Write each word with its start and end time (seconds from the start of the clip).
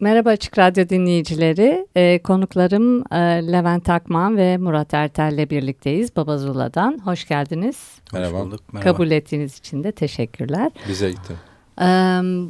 Merhaba 0.00 0.30
Açık 0.30 0.58
Radyo 0.58 0.88
dinleyicileri. 0.88 1.86
Ee, 1.96 2.22
konuklarım 2.22 3.12
e, 3.12 3.16
Levent 3.52 3.88
Akman 3.88 4.36
ve 4.36 4.56
Murat 4.56 4.94
Ertel'le 4.94 5.50
birlikteyiz 5.50 6.16
Babazula'dan. 6.16 7.00
Hoş 7.04 7.28
geldiniz. 7.28 7.76
Merhaba. 8.12 8.44
Merhaba. 8.44 8.80
Kabul 8.80 9.10
ettiğiniz 9.10 9.58
için 9.58 9.84
de 9.84 9.92
teşekkürler. 9.92 10.72
Bize 10.88 11.10
gitti. 11.10 11.34
Ee, 11.80 11.84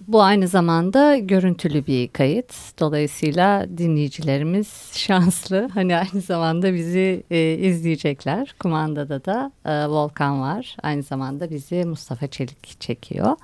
bu 0.09 0.23
aynı 0.23 0.49
zamanda 0.49 1.17
görüntülü 1.17 1.87
bir 1.87 2.09
kayıt. 2.09 2.55
Dolayısıyla 2.81 3.67
dinleyicilerimiz 3.79 4.91
şanslı. 4.93 5.69
Hani 5.75 5.97
aynı 5.97 6.21
zamanda 6.21 6.75
bizi 6.75 7.23
e, 7.31 7.53
izleyecekler. 7.55 8.55
Kumandada 8.61 9.25
da 9.25 9.53
e, 9.65 9.87
Volkan 9.87 10.41
var. 10.41 10.77
Aynı 10.83 11.03
zamanda 11.03 11.51
bizi 11.51 11.85
Mustafa 11.85 12.27
Çelik 12.27 12.81
çekiyor. 12.81 13.37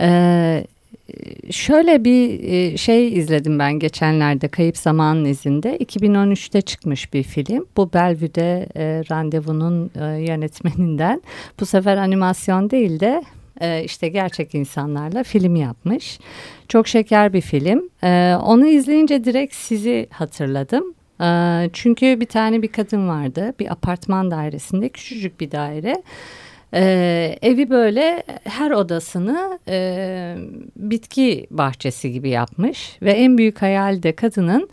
Ee, 0.00 0.66
şöyle 1.50 2.04
bir 2.04 2.42
e, 2.42 2.76
şey 2.76 3.18
izledim 3.18 3.58
ben 3.58 3.78
geçenlerde 3.78 4.48
Kayıp 4.48 4.78
Zamanın 4.78 5.24
izinde. 5.24 5.76
2013'te 5.76 6.60
çıkmış 6.60 7.12
bir 7.12 7.22
film. 7.22 7.66
Bu 7.76 7.92
Bellevü'de 7.92 8.66
e, 8.76 9.02
randevunun 9.10 9.90
e, 10.00 10.04
yönetmeninden. 10.04 11.22
Bu 11.60 11.66
sefer 11.66 11.96
animasyon 11.96 12.70
değil 12.70 13.00
de 13.00 13.22
e, 13.60 13.84
işte 13.84 14.08
gerçek 14.08 14.54
insanlarla 14.54 15.22
film 15.22 15.56
yapmış. 15.56 16.18
Çok 16.68 16.88
şeker 16.88 17.32
bir 17.32 17.40
film. 17.40 17.90
E, 18.02 18.36
onu 18.44 18.66
izleyince 18.66 19.24
direkt 19.24 19.54
sizi 19.54 20.06
hatırladım. 20.10 20.94
E, 21.20 21.70
çünkü 21.72 22.20
bir 22.20 22.26
tane 22.26 22.62
bir 22.62 22.68
kadın 22.68 23.08
vardı. 23.08 23.54
Bir 23.58 23.72
apartman 23.72 24.30
dairesinde 24.30 24.88
küçücük 24.88 25.40
bir 25.40 25.50
daire. 25.50 26.02
Ee, 26.74 27.38
evi 27.42 27.70
böyle 27.70 28.22
her 28.44 28.70
odasını 28.70 29.58
e, 29.68 30.34
bitki 30.76 31.46
bahçesi 31.50 32.12
gibi 32.12 32.28
yapmış 32.28 32.98
ve 33.02 33.10
en 33.10 33.38
büyük 33.38 33.62
hayal 33.62 34.02
de 34.02 34.16
kadının 34.16 34.68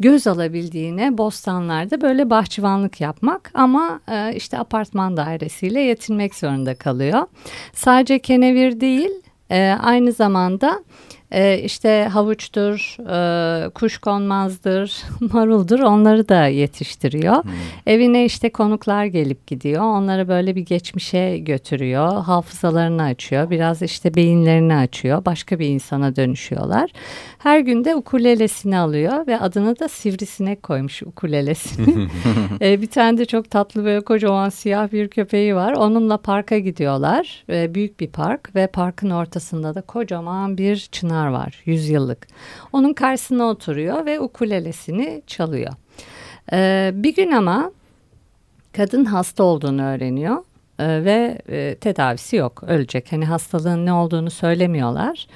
göz 0.00 0.26
alabildiğine 0.26 1.18
bostanlarda 1.18 2.00
böyle 2.00 2.30
bahçıvanlık 2.30 3.00
yapmak 3.00 3.50
ama 3.54 4.00
e, 4.08 4.34
işte 4.36 4.58
apartman 4.58 5.16
dairesiyle 5.16 5.80
yetinmek 5.80 6.34
zorunda 6.34 6.74
kalıyor. 6.74 7.26
Sadece 7.72 8.18
kenevir 8.18 8.80
değil 8.80 9.10
e, 9.50 9.76
aynı 9.82 10.12
zamanda 10.12 10.84
e, 11.32 11.58
işte 11.58 12.08
havuçtur, 12.12 12.96
e, 13.10 13.70
kuşkonmazdır, 13.70 15.02
maruldur 15.32 15.80
onları 15.80 16.28
da 16.28 16.46
yetiştiriyor. 16.46 17.44
Hmm. 17.44 17.50
Evine 17.86 18.24
işte 18.24 18.50
konuklar 18.50 19.04
gelip 19.04 19.46
gidiyor. 19.46 19.82
Onları 19.82 20.28
böyle 20.28 20.56
bir 20.56 20.60
geçmişe 20.60 21.38
götürüyor. 21.38 22.22
Hafızalarını 22.22 23.02
açıyor. 23.02 23.50
Biraz 23.50 23.82
işte 23.82 24.14
beyinlerini 24.14 24.74
açıyor. 24.74 25.24
Başka 25.24 25.58
bir 25.58 25.68
insana 25.68 26.16
dönüşüyorlar. 26.16 26.90
Her 27.38 27.60
günde 27.60 27.94
ukulelesini 27.94 28.78
alıyor 28.78 29.26
ve 29.26 29.40
adını 29.40 29.78
da 29.78 29.88
sivrisinek 29.88 30.62
koymuş 30.62 31.02
ukulelesini. 31.02 32.08
e, 32.60 32.82
bir 32.82 32.90
tane 32.90 33.18
de 33.18 33.24
çok 33.24 33.50
tatlı 33.50 33.84
böyle 33.84 34.00
kocaman 34.00 34.48
siyah 34.48 34.92
bir 34.92 35.08
köpeği 35.08 35.54
var. 35.54 35.72
Onunla 35.72 36.16
parka 36.16 36.58
gidiyorlar. 36.58 37.44
E, 37.50 37.74
büyük 37.74 38.00
bir 38.00 38.08
park 38.08 38.54
ve 38.54 38.66
parkın 38.66 39.10
ortasında 39.10 39.74
da 39.74 39.80
kocaman 39.80 40.58
bir 40.58 40.76
çınar 40.76 41.21
var. 41.26 41.62
Yüzyıllık. 41.64 42.26
Onun 42.72 42.92
karşısına 42.92 43.44
oturuyor 43.44 44.06
ve 44.06 44.20
ukulelesini 44.20 45.22
çalıyor. 45.26 45.72
E, 46.52 46.90
bir 46.94 47.14
gün 47.14 47.30
ama 47.30 47.72
kadın 48.72 49.04
hasta 49.04 49.44
olduğunu 49.44 49.82
öğreniyor. 49.82 50.36
Ee, 50.78 51.04
ve 51.04 51.38
e, 51.48 51.74
tedavisi 51.74 52.36
yok 52.36 52.62
ölecek 52.66 53.12
hani 53.12 53.24
hastalığın 53.24 53.86
ne 53.86 53.92
olduğunu 53.92 54.30
söylemiyorlar 54.30 55.26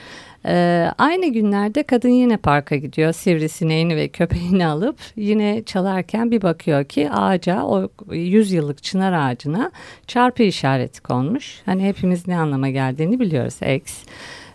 ee, 0.48 0.91
aynı 0.98 1.26
günlerde 1.26 1.82
kadın 1.82 2.08
yine 2.08 2.36
parka 2.36 2.76
gidiyor 2.76 3.12
sivrisineğini 3.12 3.97
ve 3.97 4.08
köpeğini 4.08 4.66
alıp 4.66 4.98
yine 5.16 5.62
çalarken 5.62 6.30
bir 6.30 6.42
bakıyor 6.42 6.84
ki 6.84 7.10
ağaca 7.10 7.62
o 7.62 7.88
100 8.10 8.53
yıllık 8.53 8.82
çınar 8.82 9.12
ağacına 9.12 9.70
çarpı 10.06 10.42
işareti 10.42 11.03
konmuş. 11.03 11.62
Hani 11.66 11.88
hepimiz 11.88 12.28
ne 12.28 12.38
anlama 12.38 12.70
geldiğini 12.70 13.20
biliyoruz 13.20 13.54
X. 13.76 14.04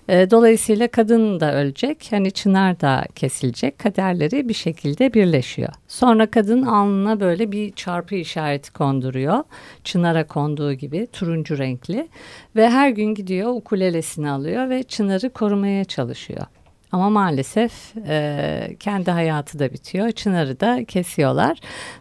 Ee, 0.10 0.32
dolayısıyla 0.32 0.88
kadın 0.88 1.40
da 1.40 1.54
ölecek, 1.54 2.08
hani 2.12 2.32
çınar 2.32 2.82
da 2.82 3.06
kesilecek, 3.16 3.80
kaderleri 3.80 4.50
bir 4.50 4.54
şekilde 4.54 5.14
birleşiyor. 5.14 5.74
Sonra 5.88 6.32
kadın 6.32 6.62
alnına 6.62 7.20
böyle 7.20 7.52
bir 7.52 7.72
çarpı 7.72 8.16
işareti 8.16 8.74
konduruyor. 8.74 9.44
Çınara 9.84 10.28
konduğu 10.28 10.74
gibi 10.74 11.08
turuncu 11.14 11.58
renkli 11.58 12.08
ve 12.56 12.70
her 12.70 12.90
gün 12.90 13.16
gidiyor 13.16 13.50
ukulelesini 13.54 14.30
alıyor 14.30 14.70
ve 14.70 14.84
çınarı 14.84 15.30
korumaya 15.30 15.86
çalışıyor. 15.86 16.46
Ama 16.92 17.10
maalesef 17.10 17.94
e, 18.08 18.76
kendi 18.80 19.12
hayatı 19.12 19.60
da 19.60 19.74
bitiyor. 19.74 20.12
Çınarı 20.12 20.60
da 20.60 20.86
kesiyorlar. 20.86 21.60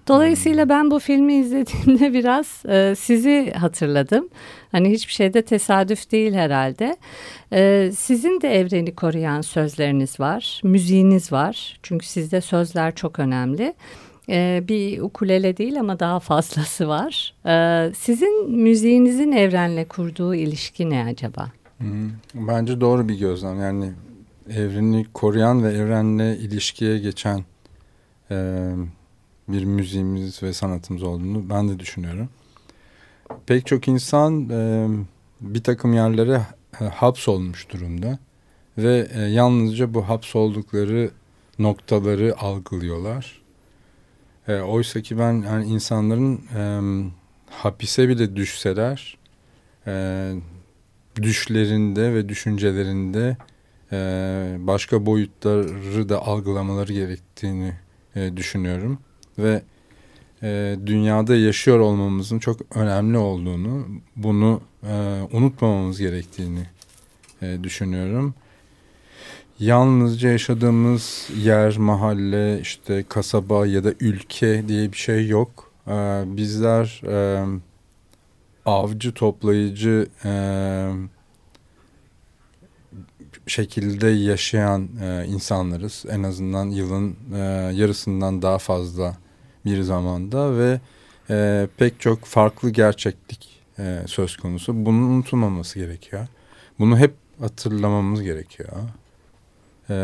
Dolayısıyla 0.08 0.68
ben 0.68 0.90
bu 0.90 0.98
filmi 0.98 1.34
izlediğimde 1.34 2.12
biraz 2.18 2.62
e, 2.68 2.94
sizi 2.98 3.52
hatırladım. 3.52 4.28
Hani 4.72 4.90
hiçbir 4.90 5.12
şeyde 5.12 5.42
tesadüf 5.42 6.12
değil 6.12 6.34
herhalde. 6.34 6.96
E, 7.52 7.90
sizin 7.96 8.40
de 8.40 8.54
evreni 8.54 8.94
koruyan 8.94 9.40
sözleriniz 9.40 10.20
var. 10.20 10.60
Müziğiniz 10.64 11.32
var. 11.32 11.78
Çünkü 11.82 12.06
sizde 12.06 12.40
sözler 12.40 12.94
çok 12.94 13.18
önemli. 13.18 13.74
Ee, 14.28 14.64
bir 14.68 15.00
ukulele 15.00 15.56
değil 15.56 15.80
ama 15.80 16.00
daha 16.00 16.20
fazlası 16.20 16.88
var. 16.88 17.34
Ee, 17.46 17.92
sizin 17.94 18.50
müziğinizin 18.50 19.32
evrenle 19.32 19.84
kurduğu 19.84 20.34
ilişki 20.34 20.90
ne 20.90 21.04
acaba? 21.04 21.48
Bence 22.34 22.80
doğru 22.80 23.08
bir 23.08 23.18
gözlem. 23.18 23.60
Yani 23.60 23.92
evreni 24.50 25.06
koruyan 25.14 25.64
ve 25.64 25.72
evrenle 25.72 26.36
ilişkiye 26.36 26.98
geçen 26.98 27.44
e, 28.30 28.68
bir 29.48 29.64
müziğimiz 29.64 30.42
ve 30.42 30.52
sanatımız 30.52 31.02
olduğunu 31.02 31.50
ben 31.50 31.68
de 31.68 31.78
düşünüyorum. 31.78 32.28
Pek 33.46 33.66
çok 33.66 33.88
insan 33.88 34.48
e, 34.50 34.88
bir 35.40 35.62
takım 35.62 35.94
yerlere 35.94 36.42
e, 36.80 36.84
hapsolmuş 36.84 37.70
durumda 37.70 38.18
ve 38.78 39.08
e, 39.14 39.20
yalnızca 39.20 39.94
bu 39.94 40.08
hapsoldukları 40.08 41.10
noktaları 41.58 42.38
algılıyorlar. 42.38 43.42
E, 44.48 44.60
Oysa 44.60 45.02
ki 45.02 45.18
ben 45.18 45.32
yani 45.32 45.64
insanların 45.66 46.40
e, 46.56 46.62
hapise 47.50 48.08
bile 48.08 48.36
düşseler 48.36 49.18
e, 49.86 50.32
düşlerinde 51.22 52.14
ve 52.14 52.28
düşüncelerinde 52.28 53.36
e, 53.92 53.96
başka 54.58 55.06
boyutları 55.06 56.08
da 56.08 56.26
algılamaları 56.26 56.92
gerektiğini 56.92 57.72
e, 58.16 58.36
düşünüyorum. 58.36 58.98
Ve 59.38 59.62
e, 60.42 60.76
dünyada 60.86 61.36
yaşıyor 61.36 61.78
olmamızın 61.78 62.38
çok 62.38 62.76
önemli 62.76 63.18
olduğunu, 63.18 63.86
bunu 64.16 64.60
e, 64.82 65.20
unutmamamız 65.32 65.98
gerektiğini 65.98 66.66
e, 67.42 67.64
düşünüyorum. 67.64 68.34
Yalnızca 69.58 70.28
yaşadığımız 70.28 71.28
yer, 71.36 71.76
mahalle, 71.76 72.60
işte 72.60 73.04
kasaba 73.08 73.66
ya 73.66 73.84
da 73.84 73.92
ülke 74.00 74.68
diye 74.68 74.92
bir 74.92 74.96
şey 74.96 75.28
yok. 75.28 75.72
E, 75.86 75.92
bizler 76.26 77.02
e, 77.06 77.46
avcı, 78.66 79.12
toplayıcı, 79.12 80.08
e, 80.24 80.30
şekilde 83.46 84.08
yaşayan 84.08 84.88
e, 85.02 85.26
insanlarız. 85.26 86.04
En 86.08 86.22
azından 86.22 86.64
yılın 86.64 87.16
e, 87.34 87.38
yarısından 87.74 88.42
daha 88.42 88.58
fazla 88.58 89.16
bir 89.64 89.82
zamanda 89.82 90.58
ve 90.58 90.80
e, 91.30 91.68
pek 91.76 92.00
çok 92.00 92.24
farklı 92.24 92.70
gerçeklik 92.70 93.60
e, 93.78 94.02
söz 94.06 94.36
konusu. 94.36 94.86
Bunun 94.86 95.02
unutulmaması 95.02 95.78
gerekiyor. 95.78 96.26
Bunu 96.78 96.98
hep 96.98 97.14
hatırlamamız 97.40 98.22
gerekiyor. 98.22 98.70
E, 99.90 99.94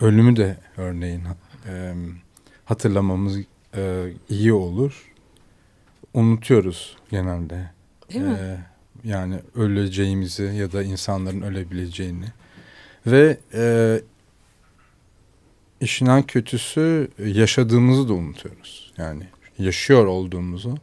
ölümü 0.00 0.36
de 0.36 0.56
örneğin 0.76 1.22
e, 1.68 1.94
hatırlamamız 2.64 3.38
e, 3.76 4.12
iyi 4.28 4.52
olur. 4.52 5.12
Unutuyoruz 6.14 6.96
genelde. 7.10 7.70
Değil 8.12 8.24
mi? 8.24 8.38
E, 8.40 8.58
yani 9.04 9.36
öleceğimizi 9.54 10.42
ya 10.42 10.72
da 10.72 10.82
insanların 10.82 11.40
ölebileceğini. 11.40 12.26
Ve 13.10 13.38
e, 13.54 14.00
işin 15.80 16.06
en 16.06 16.22
kötüsü 16.22 17.08
yaşadığımızı 17.24 18.08
da 18.08 18.12
unutuyoruz. 18.12 18.92
Yani 18.96 19.22
yaşıyor 19.58 20.06
olduğumuzu 20.06 20.78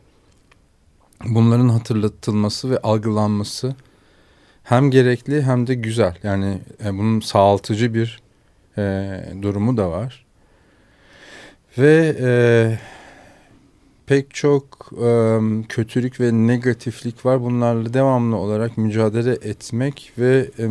bunların 1.26 1.70
hatırlatılması 1.70 2.70
ve 2.70 2.78
algılanması 2.78 3.76
hem 4.64 4.92
gerekli 4.92 5.42
hem 5.42 5.68
de 5.68 5.74
güzel. 5.74 6.18
Yani 6.24 6.60
e, 6.86 6.94
bunun 6.94 7.20
sağaltıcı 7.20 7.94
bir 7.94 8.22
e, 8.78 9.24
durumu 9.42 9.78
da 9.78 9.90
var. 9.90 10.26
Ve 11.78 12.16
e, 12.20 12.30
pek 14.06 14.34
çok 14.34 14.92
e, 15.04 15.40
kötülük 15.70 16.20
ve 16.20 16.32
negatiflik 16.32 17.26
var. 17.26 17.42
Bunlarla 17.42 17.94
devamlı 17.94 18.36
olarak 18.36 18.78
mücadele 18.78 19.32
etmek 19.32 20.14
ve 20.18 20.50
e, 20.60 20.68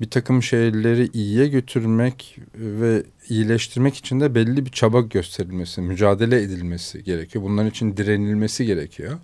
bir 0.00 0.10
takım 0.10 0.42
şeyleri 0.42 1.10
iyiye 1.12 1.48
götürmek 1.48 2.38
ve 2.54 3.02
iyileştirmek 3.28 3.96
için 3.96 4.20
de 4.20 4.34
belli 4.34 4.66
bir 4.66 4.70
çaba 4.70 5.00
gösterilmesi, 5.00 5.80
mücadele 5.80 6.42
edilmesi 6.42 7.04
gerekiyor. 7.04 7.44
Bunların 7.44 7.70
için 7.70 7.96
direnilmesi 7.96 8.66
gerekiyor. 8.66 9.18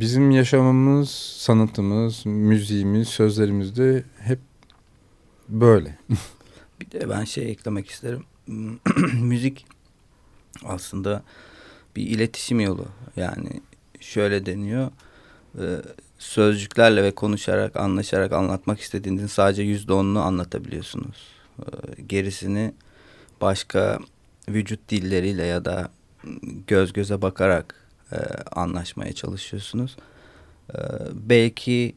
Bizim 0.00 0.30
yaşamımız, 0.30 1.10
sanatımız, 1.38 2.26
müziğimiz, 2.26 3.08
sözlerimiz 3.08 3.76
de 3.76 4.04
hep 4.18 4.38
böyle. 5.48 5.98
bir 6.80 6.90
de 6.90 7.08
ben 7.08 7.24
şey 7.24 7.50
eklemek 7.50 7.90
isterim. 7.90 8.24
Müzik 9.20 9.66
aslında 10.64 11.22
bir 11.96 12.02
iletişim 12.06 12.60
yolu. 12.60 12.86
Yani 13.16 13.60
şöyle 14.00 14.46
deniyor. 14.46 14.90
Sözcüklerle 16.24 17.02
ve 17.02 17.10
konuşarak, 17.10 17.76
anlaşarak 17.76 18.32
anlatmak 18.32 18.80
istediğinizin 18.80 19.26
sadece 19.26 19.62
yüzde 19.62 19.92
onunu 19.92 20.20
anlatabiliyorsunuz. 20.20 21.16
E, 21.58 22.02
gerisini 22.02 22.74
başka 23.40 23.98
vücut 24.48 24.88
dilleriyle 24.88 25.44
ya 25.44 25.64
da 25.64 25.88
göz 26.66 26.92
göze 26.92 27.22
bakarak 27.22 27.74
e, 28.12 28.16
anlaşmaya 28.52 29.12
çalışıyorsunuz. 29.12 29.96
E, 30.74 30.78
belki 31.12 31.94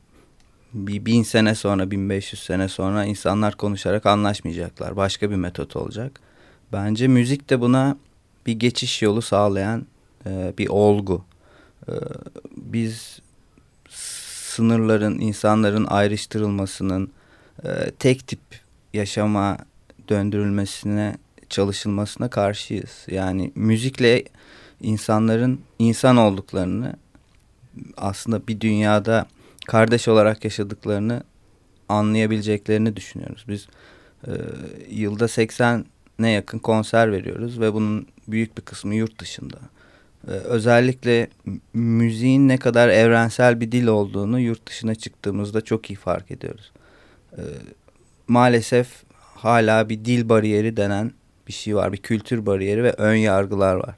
bir 0.73 1.05
bin 1.05 1.23
sene 1.23 1.55
sonra, 1.55 1.91
bin 1.91 2.09
beş 2.09 2.33
yüz 2.33 2.43
sene 2.43 2.67
sonra 2.67 3.05
insanlar 3.05 3.55
konuşarak 3.55 4.05
anlaşmayacaklar. 4.05 4.95
Başka 4.95 5.31
bir 5.31 5.35
metot 5.35 5.75
olacak. 5.75 6.19
Bence 6.73 7.07
müzik 7.07 7.49
de 7.49 7.61
buna 7.61 7.97
bir 8.45 8.53
geçiş 8.53 9.01
yolu 9.01 9.21
sağlayan 9.21 9.85
e, 10.25 10.53
bir 10.57 10.67
olgu. 10.67 11.25
E, 11.87 11.93
biz 12.57 13.19
sınırların, 14.57 15.19
insanların 15.19 15.85
ayrıştırılmasının 15.85 17.11
e, 17.63 17.91
tek 17.99 18.27
tip 18.27 18.39
yaşama 18.93 19.57
döndürülmesine 20.09 21.17
çalışılmasına 21.49 22.29
karşıyız. 22.29 23.05
Yani 23.07 23.51
müzikle 23.55 24.23
insanların 24.81 25.61
insan 25.79 26.17
olduklarını 26.17 26.95
aslında 27.97 28.47
bir 28.47 28.61
dünyada 28.61 29.27
kardeş 29.67 30.07
olarak 30.07 30.45
yaşadıklarını 30.45 31.23
anlayabileceklerini 31.89 32.95
düşünüyoruz. 32.95 33.45
Biz 33.47 33.67
e, 34.27 34.31
yılda 34.89 35.27
80 35.27 35.85
ne 36.19 36.29
yakın 36.29 36.59
konser 36.59 37.11
veriyoruz 37.11 37.59
ve 37.59 37.73
bunun 37.73 38.07
büyük 38.27 38.57
bir 38.57 38.61
kısmı 38.61 38.95
yurt 38.95 39.19
dışında. 39.19 39.57
Ee, 40.27 40.31
özellikle 40.31 41.27
müziğin 41.73 42.47
ne 42.47 42.57
kadar 42.57 42.89
evrensel 42.89 43.61
bir 43.61 43.71
dil 43.71 43.87
olduğunu 43.87 44.39
yurt 44.39 44.67
dışına 44.67 44.95
çıktığımızda 44.95 45.61
çok 45.61 45.89
iyi 45.89 45.95
fark 45.95 46.31
ediyoruz. 46.31 46.71
Ee, 47.37 47.41
maalesef 48.27 49.03
hala 49.17 49.89
bir 49.89 50.05
dil 50.05 50.29
bariyeri 50.29 50.77
denen 50.77 51.11
bir 51.47 51.53
şey 51.53 51.75
var. 51.75 51.93
Bir 51.93 51.97
kültür 51.97 52.45
bariyeri 52.45 52.83
ve 52.83 52.91
ön 52.91 53.15
yargılar 53.15 53.75
var. 53.75 53.95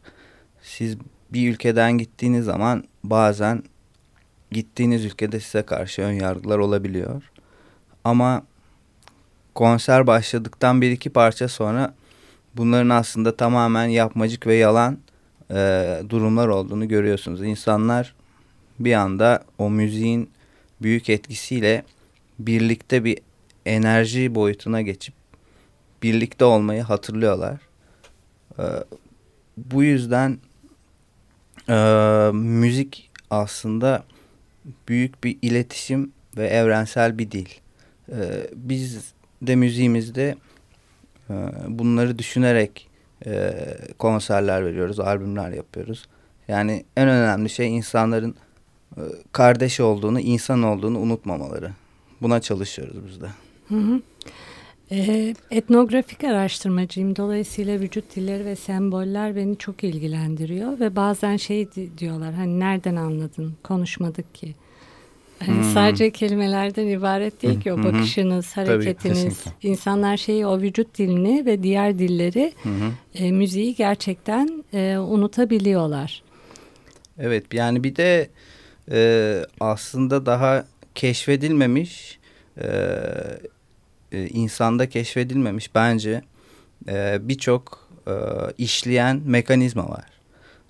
Siz 0.62 0.98
bir 1.34 1.52
ülkeden 1.52 1.98
gittiğiniz 1.98 2.46
zaman 2.46 2.84
bazen 3.04 3.64
gittiğiniz 4.52 5.06
ülkede 5.06 5.40
size 5.40 5.62
karşı 5.62 6.02
ön 6.02 6.14
yargılar 6.14 6.58
olabiliyor. 6.58 7.32
Ama 8.04 8.44
konser 9.56 10.08
başladıktan 10.08 10.82
bir 10.82 10.92
iki 10.92 11.10
parça 11.10 11.48
sonra 11.48 11.94
bunların 12.56 12.90
aslında 12.90 13.36
tamamen 13.38 13.86
yapmacık 13.86 14.48
ve 14.48 14.56
yalan 14.56 14.98
e, 15.52 16.02
durumlar 16.10 16.48
olduğunu 16.48 16.88
görüyorsunuz. 16.88 17.42
İnsanlar 17.42 18.16
bir 18.80 18.94
anda 18.94 19.44
o 19.58 19.70
müziğin 19.70 20.30
büyük 20.82 21.10
etkisiyle 21.10 21.84
birlikte 22.40 23.04
bir 23.04 23.20
enerji 23.66 24.36
boyutuna 24.36 24.82
geçip 24.82 25.14
birlikte 26.04 26.46
olmayı 26.46 26.82
hatırlıyorlar. 26.82 27.60
E, 28.60 28.64
bu 29.58 29.84
yüzden 29.84 30.38
e, 31.70 31.76
müzik 32.34 33.12
aslında 33.30 34.04
büyük 34.88 35.24
bir 35.24 35.38
iletişim 35.42 36.12
ve 36.38 36.48
evrensel 36.48 37.18
bir 37.18 37.32
dil. 37.32 37.50
E, 38.12 38.48
biz 38.56 39.14
de 39.42 39.56
müziğimizde 39.56 40.36
e, 41.30 41.34
bunları 41.68 42.20
düşünerek 42.20 42.89
e, 43.26 43.54
konserler 44.00 44.66
veriyoruz, 44.66 45.00
albümler 45.00 45.52
yapıyoruz. 45.52 46.08
Yani 46.48 46.84
en 46.98 47.08
önemli 47.08 47.50
şey 47.50 47.78
insanların 47.78 48.36
e, 48.98 49.02
kardeş 49.32 49.80
olduğunu, 49.80 50.20
insan 50.20 50.64
olduğunu 50.64 51.00
unutmamaları. 51.00 51.72
Buna 52.22 52.42
çalışıyoruz 52.42 52.98
biz 53.08 53.22
de. 53.22 53.28
Hı 53.68 53.76
hı. 53.76 54.02
E, 54.92 55.34
etnografik 55.52 56.24
araştırmacıyım. 56.24 57.16
Dolayısıyla 57.16 57.80
vücut 57.80 58.16
dilleri 58.16 58.46
ve 58.46 58.56
semboller 58.56 59.36
beni 59.36 59.58
çok 59.58 59.84
ilgilendiriyor. 59.84 60.80
Ve 60.80 60.96
bazen 60.96 61.38
şey 61.38 61.68
diyorlar 61.98 62.34
hani 62.34 62.60
nereden 62.60 62.96
anladın 62.96 63.54
konuşmadık 63.64 64.36
ki. 64.36 64.56
Hani 65.40 65.56
hmm. 65.56 65.74
Sadece 65.74 66.12
kelimelerden 66.12 66.88
ibaret 66.88 67.42
değil 67.42 67.62
ki 67.62 67.74
o 67.74 67.84
bakışınız, 67.84 68.58
hareketiniz. 68.58 69.44
Tabii, 69.44 69.54
insanlar 69.68 70.18
şeyi 70.18 70.46
o 70.46 70.60
vücut 70.60 70.98
dilini 70.98 71.46
ve 71.46 71.64
diğer 71.64 72.00
dilleri 72.00 72.54
e, 73.16 73.32
müziği 73.32 73.76
gerçekten 73.76 74.64
e, 74.74 74.98
unutabiliyorlar. 74.98 76.24
Evet 77.20 77.54
yani 77.54 77.84
bir 77.84 77.96
de 77.96 78.30
e, 78.92 79.42
aslında 79.60 80.26
daha 80.26 80.66
keşfedilmemiş 80.96 82.20
e, 82.58 82.68
e, 84.12 84.28
insanda 84.28 84.90
keşfedilmemiş 84.90 85.76
bence 85.76 86.22
e, 86.88 87.18
birçok 87.22 87.90
e, 88.08 88.14
işleyen 88.58 89.22
mekanizma 89.26 89.90
var. 89.90 90.06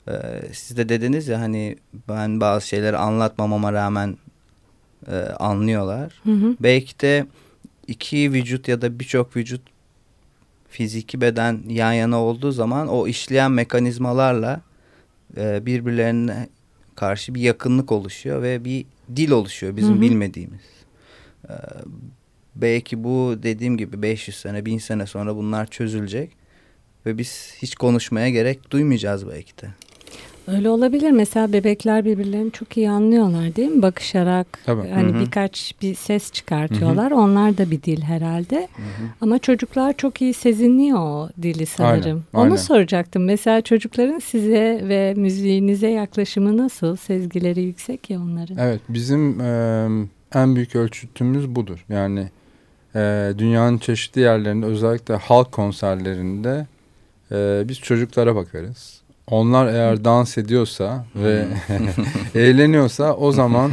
E, 0.08 0.14
siz 0.54 0.78
de 0.78 0.90
dediniz 0.90 1.28
ya 1.28 1.42
hani 1.42 1.78
ben 2.10 2.42
bazı 2.42 2.68
şeyleri 2.68 2.98
anlatmamama 2.98 3.74
rağmen 3.74 4.18
e, 5.08 5.16
anlıyorlar. 5.16 6.22
Hı 6.24 6.32
hı. 6.32 6.56
Belki 6.60 7.00
de 7.00 7.26
iki 7.88 8.34
vücut 8.34 8.68
ya 8.68 8.82
da 8.82 9.00
birçok 9.00 9.38
vücut 9.38 9.62
fiziki 10.70 11.22
beden 11.22 11.64
yan 11.70 11.94
yana 11.94 12.22
olduğu 12.22 12.52
zaman 12.52 12.88
o 12.88 13.08
işleyen 13.08 13.52
mekanizmalarla 13.52 14.62
e, 15.38 15.66
birbirlerine 15.66 16.50
karşı 16.96 17.36
bir 17.36 17.42
yakınlık 17.42 17.92
oluşuyor 17.92 18.42
ve 18.42 18.66
bir 18.66 18.86
dil 19.16 19.32
oluşuyor 19.32 19.78
bizim 19.78 19.94
hı 19.94 19.98
hı. 19.98 20.02
bilmediğimiz. 20.02 20.62
E, 21.50 21.54
belki 22.56 23.04
bu 23.04 23.36
dediğim 23.44 23.78
gibi 23.78 24.02
500 24.02 24.38
sene 24.38 24.66
1000 24.66 24.78
sene 24.78 25.06
sonra 25.06 25.36
bunlar 25.36 25.66
çözülecek 25.66 26.32
ve 27.06 27.18
biz 27.18 27.54
hiç 27.62 27.76
konuşmaya 27.76 28.30
gerek 28.30 28.72
duymayacağız 28.72 29.28
belki 29.28 29.58
de. 29.58 29.68
Öyle 30.56 30.70
olabilir. 30.70 31.12
Mesela 31.12 31.54
bebekler 31.54 32.06
birbirlerini 32.06 32.52
çok 32.52 32.78
iyi 32.78 32.90
anlıyorlar 32.90 33.56
değil 33.56 33.70
mi? 33.70 33.82
Bakışarak 33.82 34.60
Tabii. 34.66 34.90
hani 34.90 35.12
Hı-hı. 35.12 35.20
birkaç 35.20 35.76
bir 35.82 35.96
ses 35.96 36.32
çıkartıyorlar. 36.32 37.12
Hı-hı. 37.12 37.20
Onlar 37.20 37.58
da 37.58 37.72
bir 37.72 37.84
dil 37.84 38.02
herhalde. 38.02 38.56
Hı-hı. 38.56 39.08
Ama 39.22 39.40
çocuklar 39.40 39.94
çok 39.98 40.22
iyi 40.22 40.34
sezinliyor 40.34 41.00
o 41.00 41.30
dili 41.42 41.66
sanırım. 41.66 42.04
Aynen, 42.06 42.24
Onu 42.34 42.44
aynen. 42.44 42.56
soracaktım. 42.56 43.24
Mesela 43.24 43.62
çocukların 43.62 44.20
size 44.20 44.82
ve 44.84 45.14
müziğinize 45.18 45.88
yaklaşımı 45.88 46.58
nasıl? 46.58 46.96
Sezgileri 46.96 47.62
yüksek 47.62 48.10
ya 48.10 48.20
onların. 48.20 48.58
Evet, 48.58 48.82
bizim 48.90 49.42
e, 49.42 49.88
en 50.36 50.56
büyük 50.56 50.76
ölçütümüz 50.76 51.56
budur. 51.56 51.86
Yani 51.90 52.30
e, 52.96 53.34
dünyanın 53.38 53.78
çeşitli 53.78 54.22
yerlerinde 54.22 54.66
özellikle 54.66 55.16
halk 55.16 55.52
konserlerinde 55.52 56.68
e, 57.32 57.64
biz 57.66 57.80
çocuklara 57.80 58.36
bakarız 58.36 58.99
onlar 59.32 59.68
eğer 59.74 60.04
dans 60.04 60.38
ediyorsa 60.38 61.06
ve 61.16 61.46
eğleniyorsa 62.36 63.14
o 63.14 63.32
zaman 63.32 63.72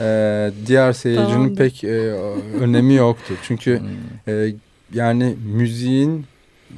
e, 0.00 0.50
diğer 0.66 0.92
seyircinin 0.92 1.28
tamam. 1.28 1.54
pek 1.54 1.84
e, 1.84 2.12
önemi 2.60 2.94
yoktur. 2.94 3.36
Çünkü 3.42 3.82
e, 4.28 4.54
yani 4.92 5.36
müziğin 5.44 6.26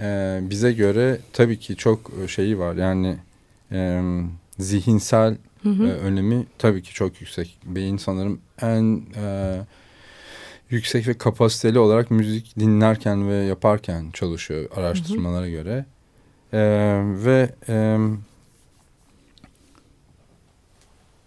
e, 0.01 0.39
bize 0.43 0.73
göre 0.73 1.19
tabii 1.33 1.59
ki 1.59 1.77
çok 1.77 2.13
şeyi 2.29 2.59
var. 2.59 2.75
Yani 2.75 3.17
e, 3.73 4.03
zihinsel 4.59 5.37
E, 5.67 5.69
önemi 5.69 6.47
tabii 6.59 6.83
ki 6.83 6.95
çok 6.95 7.21
yüksek. 7.21 7.59
Beyin 7.65 7.97
sanırım 7.97 8.41
en 8.63 9.03
e, 9.17 9.57
yüksek 10.71 11.09
ve 11.09 11.15
kapasiteli 11.15 11.79
olarak 11.79 12.11
müzik 12.11 12.59
dinlerken 12.59 13.29
ve 13.29 13.35
yaparken 13.35 14.11
çalışıyor 14.13 14.71
araştırmalara 14.77 15.43
hı 15.43 15.47
hı. 15.47 15.51
göre. 15.51 15.85
Ee, 16.53 17.03
ve 17.05 17.51
e, 17.69 17.99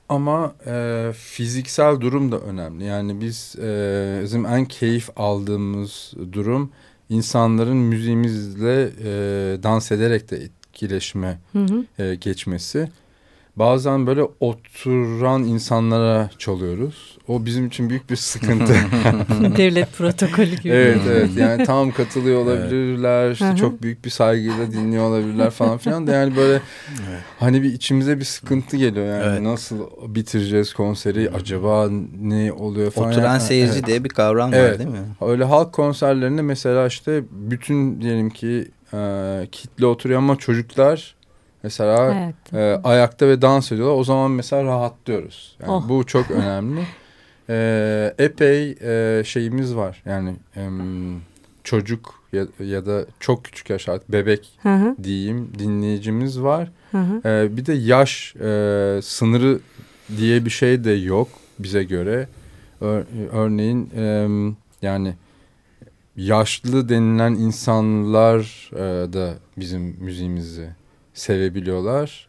ama 0.09 0.55
e, 0.65 1.11
fiziksel 1.15 2.01
durum 2.01 2.31
da 2.31 2.39
önemli. 2.39 2.83
Yani 2.83 3.21
biz 3.21 3.55
e, 3.59 4.19
bizim 4.23 4.45
en 4.45 4.65
keyif 4.65 5.09
aldığımız 5.15 6.13
durum 6.31 6.71
insanların 7.09 7.77
müziğimizle 7.77 8.83
e, 8.83 9.09
dans 9.63 9.91
ederek 9.91 10.31
de 10.31 10.37
etkileşime 10.37 11.39
hı 11.53 11.59
hı. 11.59 12.03
E, 12.03 12.15
geçmesi. 12.15 12.89
Bazen 13.55 14.07
böyle 14.07 14.23
oturan 14.39 15.43
insanlara 15.43 16.29
çalıyoruz. 16.37 17.17
O 17.27 17.45
bizim 17.45 17.67
için 17.67 17.89
büyük 17.89 18.09
bir 18.09 18.15
sıkıntı. 18.15 18.73
Devlet 19.57 19.93
protokolü 19.93 20.55
gibi. 20.55 20.73
evet 20.73 21.01
evet 21.09 21.29
yani 21.37 21.65
tam 21.65 21.91
katılıyor 21.91 22.39
olabilirler. 22.41 23.31
işte 23.31 23.45
Hı 23.45 23.51
hı. 23.51 23.55
çok 23.55 23.81
büyük 23.81 24.05
bir 24.05 24.09
saygıyla 24.09 24.71
dinliyor 24.71 25.03
olabilirler 25.03 25.49
falan 25.49 25.77
filan 25.77 26.07
da 26.07 26.11
yani 26.11 26.35
böyle 26.35 26.61
hani 27.39 27.63
bir 27.63 27.73
içimize 27.73 28.19
bir 28.19 28.25
sıkıntı 28.25 28.77
geliyor 28.77 29.05
yani 29.05 29.23
Evet. 29.25 29.41
nasıl 29.41 29.77
bitireceğiz 30.07 30.73
konseri 30.73 31.29
acaba 31.29 31.87
ne 32.21 32.51
oluyor 32.53 32.91
falan. 32.91 33.09
Oturan 33.09 33.25
Yani, 33.25 33.41
seyirci 33.41 33.73
evet. 33.73 33.87
diye 33.87 34.03
bir 34.03 34.09
kavram 34.09 34.51
var 34.51 34.57
Evet. 34.57 34.79
değil 34.79 34.89
mi? 34.89 34.97
Öyle 35.21 35.43
halk 35.43 35.73
konserlerinde 35.73 36.41
mesela 36.41 36.87
işte 36.87 37.23
bütün 37.31 38.01
diyelim 38.01 38.29
ki 38.29 38.67
e, 38.93 39.47
kitle 39.51 39.85
oturuyor 39.85 40.19
ama 40.19 40.35
çocuklar 40.35 41.15
mesela 41.63 42.13
Evet. 42.15 42.53
e, 42.53 42.81
ayakta 42.87 43.27
ve 43.27 43.41
dans 43.41 43.71
ediyorlar. 43.71 43.95
O 43.95 44.03
zaman 44.03 44.31
mesela 44.31 44.63
rahatlıyoruz. 44.63 45.57
Yani 45.61 45.71
Oh. 45.71 45.89
Bu 45.89 46.05
çok 46.05 46.31
önemli. 46.31 46.81
E, 47.49 48.13
epey 48.19 48.71
e, 48.81 49.23
şeyimiz 49.23 49.75
var. 49.75 50.03
Yani 50.05 50.35
em, 50.55 51.21
çocuk 51.63 52.23
ya, 52.33 52.45
ya 52.59 52.85
da 52.85 53.05
çok 53.19 53.43
küçük 53.45 53.69
yaş 53.69 53.89
artık 53.89 54.11
bebek 54.11 54.49
Hı 54.63 54.75
hı, 54.75 54.95
diyeyim 55.03 55.51
dinleyicimiz 55.59 56.41
var. 56.41 56.71
hı 56.91 56.97
hı. 56.97 57.27
E, 57.29 57.57
bir 57.57 57.65
de 57.65 57.73
yaş 57.73 58.35
e, 58.35 58.99
sınırı 59.03 59.59
diye 60.17 60.45
bir 60.45 60.49
şey 60.49 60.83
de 60.83 60.91
yok 60.91 61.27
bize 61.59 61.83
göre. 61.83 62.27
Ör- 62.81 63.03
örneğin 63.31 63.89
em, 63.95 64.57
yani 64.81 65.13
yaşlı 66.15 66.89
denilen 66.89 67.31
insanlar 67.33 68.69
e, 68.73 69.13
da 69.13 69.33
bizim 69.57 69.81
müziğimizi 69.81 70.69
sevebiliyorlar. 71.19 72.27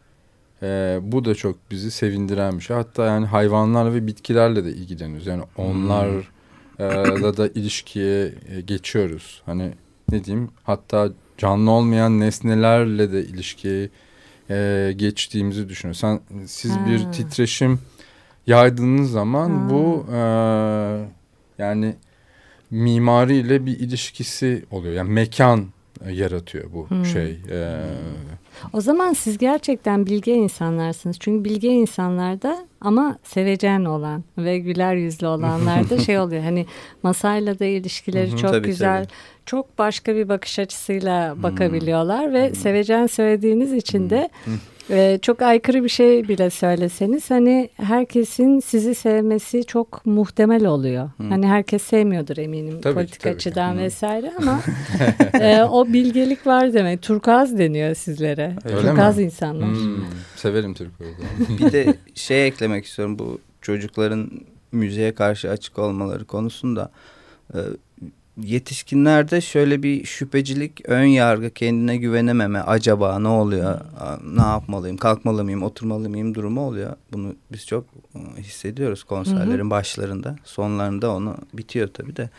E, 0.63 0.99
bu 1.01 1.25
da 1.25 1.35
çok 1.35 1.71
bizi 1.71 1.91
sevindiren 1.91 2.57
bir 2.57 2.63
şey. 2.63 2.75
Hatta 2.77 3.05
yani 3.05 3.25
hayvanlarla 3.25 3.93
ve 3.93 4.07
bitkilerle 4.07 4.65
de 4.65 4.69
ilgileniyoruz. 4.69 5.27
Yani 5.27 5.43
onlarla 5.57 7.37
da 7.37 7.47
ilişkiye 7.47 8.33
e, 8.49 8.61
geçiyoruz. 8.61 9.41
Hani 9.45 9.71
ne 10.11 10.23
diyeyim 10.23 10.49
hatta 10.63 11.09
canlı 11.37 11.71
olmayan 11.71 12.19
nesnelerle 12.19 13.11
de 13.11 13.23
ilişkiye 13.25 13.89
e, 14.49 14.93
geçtiğimizi 14.95 15.69
düşünüyoruz. 15.69 15.99
Sen, 15.99 16.19
siz 16.45 16.71
Ha. 16.71 16.85
bir 16.85 17.11
titreşim 17.11 17.79
yaydığınız 18.47 19.11
zaman 19.11 19.49
Ha. 19.49 19.69
bu 19.69 20.05
e, 20.13 20.19
yani 21.57 21.95
mimariyle 22.71 23.65
bir 23.65 23.79
ilişkisi 23.79 24.65
oluyor. 24.71 24.93
Yani 24.93 25.09
mekan 25.11 25.65
yaratıyor 26.09 26.73
bu 26.73 26.89
Hmm. 26.89 27.05
şey. 27.05 27.39
E, 27.51 27.81
O 28.73 28.81
zaman 28.81 29.13
siz 29.13 29.37
gerçekten 29.37 30.05
bilge 30.05 30.33
insanlarsınız. 30.35 31.17
Çünkü 31.19 31.45
bilge 31.49 31.67
insanlarda 31.67 32.57
ama 32.81 33.17
sevecen 33.23 33.85
olan 33.85 34.23
ve 34.37 34.57
güler 34.59 34.95
yüzlü 34.95 35.27
olanlarda 35.27 35.97
şey 35.97 36.19
oluyor. 36.19 36.43
Hani 36.43 36.65
masayla 37.03 37.59
da 37.59 37.65
ilişkileri 37.65 38.37
çok 38.37 38.51
tabii, 38.51 38.67
güzel. 38.67 39.03
tabii. 39.05 39.13
Çok 39.45 39.77
başka 39.77 40.15
bir 40.15 40.29
bakış 40.29 40.59
açısıyla 40.59 41.35
Hmm. 41.35 41.43
bakabiliyorlar 41.43 42.33
ve 42.33 42.47
Hmm. 42.49 42.55
sevecen 42.55 43.07
söylediğiniz 43.07 43.73
için 43.73 44.09
de 44.09 44.29
Hmm. 44.91 44.97
e, 44.97 45.19
çok 45.21 45.41
aykırı 45.41 45.83
bir 45.83 45.89
şey 45.89 46.27
bile 46.27 46.49
söyleseniz 46.49 47.31
hani 47.31 47.69
herkesin 47.77 48.59
sizi 48.59 48.95
sevmesi 48.95 49.63
çok 49.63 50.05
muhtemel 50.05 50.65
oluyor. 50.65 51.09
Hmm. 51.17 51.29
Hani 51.29 51.47
herkes 51.47 51.81
sevmiyordur 51.83 52.37
eminim 52.37 52.81
Tabii 52.81 52.93
ki, 52.93 52.95
politik 52.95 53.19
tabii 53.21 53.31
ki. 53.33 53.35
açıdan 53.35 53.71
Hmm. 53.73 53.79
vesaire 53.79 54.31
ama 54.41 54.59
e, 55.41 55.63
o 55.63 55.87
bilgelik 55.87 56.47
var 56.47 56.73
demek. 56.73 57.01
Turkuaz 57.01 57.57
deniyor 57.57 57.95
sizlere. 57.95 58.55
Öyle 58.65 58.81
Turkuaz 58.81 59.17
mi? 59.17 59.23
insanlar. 59.23 59.67
hmm, 59.69 60.03
severim 60.35 60.73
Türk 60.73 60.91
oyunu. 61.01 61.15
Bir 61.59 61.71
de 61.71 61.95
şey 62.15 62.47
eklemek 62.47 62.85
istiyorum 62.85 63.19
bu 63.19 63.39
çocukların 63.61 64.31
müziğe 64.71 65.15
karşı 65.15 65.49
açık 65.49 65.79
olmaları 65.79 66.25
konusunda. 66.25 66.91
Ee, 67.53 67.57
yetişkinlerde 68.37 69.41
şöyle 69.41 69.83
bir 69.83 70.05
şüphecilik, 70.05 70.89
ön 70.89 71.05
yargı, 71.05 71.49
kendine 71.49 71.97
güvenememe, 71.97 72.59
acaba 72.59 73.19
ne 73.19 73.27
oluyor, 73.27 73.79
Aa, 73.99 74.17
ne 74.35 74.41
yapmalıyım, 74.41 74.97
kalkmalı 74.97 75.43
mıyım, 75.43 75.63
oturmalı 75.63 76.09
mıyım 76.09 76.35
durumu 76.35 76.61
oluyor. 76.61 76.95
Bunu 77.13 77.35
biz 77.51 77.67
çok 77.67 77.85
e, 78.15 78.41
hissediyoruz 78.41 79.03
konserlerin 79.03 79.69
başlarında, 79.69 80.35
sonlarında 80.43 81.11
onu 81.11 81.37
bitiyor 81.53 81.87
tabii 81.93 82.15
de. 82.15 82.29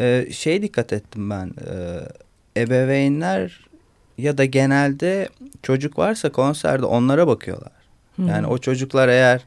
Ee, 0.00 0.28
şey 0.32 0.62
dikkat 0.62 0.92
ettim 0.92 1.30
ben, 1.30 1.50
e, 1.70 2.00
ebeveynler 2.60 3.68
ya 4.18 4.38
da 4.38 4.44
genelde 4.44 5.28
çocuk 5.62 5.98
varsa 5.98 6.32
konserde 6.32 6.86
onlara 6.86 7.26
bakıyorlar. 7.26 7.72
Yani 8.18 8.46
o 8.46 8.58
çocuklar 8.58 9.08
eğer 9.08 9.44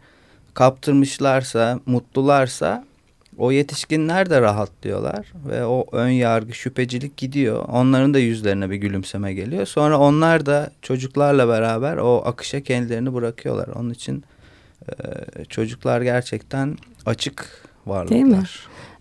kaptırmışlarsa, 0.54 1.80
mutlularsa 1.86 2.86
o 3.42 3.52
yetişkinler 3.52 4.30
de 4.30 4.42
rahatlıyorlar 4.42 5.34
ve 5.50 5.66
o 5.66 5.86
ön 5.92 6.10
yargı, 6.10 6.54
şüphecilik 6.54 7.18
gidiyor. 7.18 7.66
Onların 7.68 8.14
da 8.14 8.20
yüzlerine 8.20 8.70
bir 8.70 8.76
gülümseme 8.76 9.34
geliyor. 9.34 9.66
Sonra 9.66 10.00
onlar 10.00 10.46
da 10.46 10.72
çocuklarla 10.82 11.48
beraber 11.48 11.98
o 11.98 12.22
akışa 12.26 12.62
kendilerini 12.62 13.14
bırakıyorlar. 13.14 13.68
Onun 13.68 13.90
için 13.90 14.24
e, 14.90 14.96
çocuklar 15.46 16.02
gerçekten 16.02 16.78
açık 17.06 17.66
varlıklar. 17.86 18.18
Değil 18.18 18.26
mi? 18.26 18.44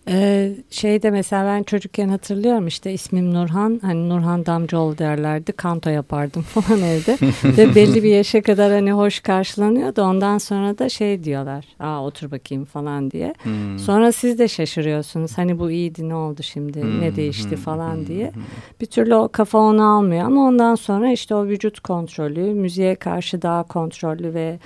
Ee, 0.09 0.53
şeyde 0.71 1.11
mesela 1.11 1.45
ben 1.45 1.63
çocukken 1.63 2.09
hatırlıyorum 2.09 2.67
işte 2.67 2.93
ismim 2.93 3.35
Nurhan 3.35 3.79
hani 3.83 4.09
Nurhan 4.09 4.47
Damcıoğlu 4.47 4.99
derlerdi 4.99 5.53
kanto 5.53 5.91
yapardım 5.91 6.43
falan 6.49 6.83
evde. 6.83 7.19
Ve 7.45 7.75
belli 7.75 8.03
bir 8.03 8.11
yaşa 8.11 8.43
kadar 8.43 8.73
hani 8.73 8.93
hoş 8.93 9.21
karşılanıyordu. 9.21 10.03
Ondan 10.03 10.39
sonra 10.39 10.79
da 10.79 10.89
şey 10.89 11.25
diyorlar 11.25 11.65
aa 11.81 12.05
otur 12.05 12.31
bakayım 12.31 12.65
falan 12.65 13.11
diye. 13.11 13.35
Hmm. 13.43 13.79
sonra 13.79 14.13
siz 14.13 14.39
de 14.39 14.49
şaşırıyorsunuz 14.49 15.39
hani 15.39 15.59
bu 15.59 15.71
iyiydi 15.71 16.09
ne 16.09 16.15
oldu 16.15 16.43
şimdi 16.43 16.83
Hmm, 16.83 17.01
ne 17.01 17.17
değişti 17.17 17.51
hmm, 17.51 17.57
falan 17.63 17.95
hmm, 17.95 18.07
diye. 18.07 18.31
Hmm. 18.33 18.43
bir 18.81 18.87
türlü 18.87 19.15
o 19.15 19.29
kafa 19.29 19.59
onu 19.59 19.97
almıyor 19.97 20.25
ama 20.25 20.49
ondan 20.49 20.75
sonra 20.75 21.13
işte 21.13 21.35
o 21.35 21.47
vücut 21.47 21.81
kontrolü 21.81 22.41
müziğe 22.41 22.95
karşı 22.95 23.43
daha 23.43 23.63
kontrollü 23.63 24.35
ve 24.35 24.59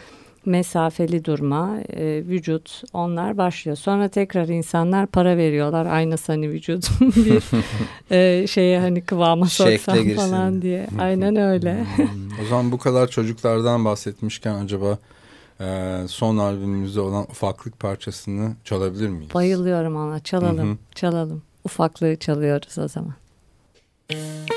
mesafeli 0.47 1.25
durma, 1.25 1.79
e, 1.93 2.05
vücut 2.05 2.83
onlar 2.93 3.39
başlıyor. 3.39 3.77
Sonra 3.77 4.09
tekrar 4.09 4.49
insanlar 4.49 5.07
para 5.07 5.37
veriyorlar 5.37 5.87
aynası 5.87 6.33
hani 6.33 6.51
vücudun 6.51 7.01
bir 7.01 7.43
e, 8.11 8.47
şeye 8.47 8.81
hani 8.81 9.01
kıvama 9.01 9.47
girsin. 9.47 10.17
falan 10.17 10.63
diye. 10.63 10.87
Aynen 10.99 11.37
öyle. 11.37 11.87
O 12.43 12.47
zaman 12.49 12.73
bu 12.73 12.79
kadar 12.79 13.09
çocuklardan 13.09 13.85
bahsetmişken 13.85 14.55
acaba 14.55 14.99
e, 15.61 15.99
son 16.09 16.37
albümümüzde 16.37 17.01
olan 17.01 17.23
ufaklık 17.23 17.81
parçasını 17.81 18.53
çalabilir 18.65 19.09
miyiz? 19.09 19.35
Bayılıyorum 19.35 19.97
ona. 19.97 20.21
Çalalım, 20.21 20.79
çalalım. 20.95 21.43
Ufaklığı 21.65 22.17
çalıyoruz 22.17 22.79
o 22.79 22.89
zaman. 22.89 23.15
Anası 24.11 24.54